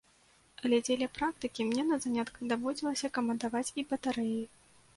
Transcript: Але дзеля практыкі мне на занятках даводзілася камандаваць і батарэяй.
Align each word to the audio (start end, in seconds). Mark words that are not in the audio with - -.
Але 0.61 0.77
дзеля 0.87 1.07
практыкі 1.17 1.67
мне 1.67 1.83
на 1.91 1.99
занятках 2.07 2.49
даводзілася 2.55 3.13
камандаваць 3.19 3.65
і 3.71 3.81
батарэяй. 3.93 4.45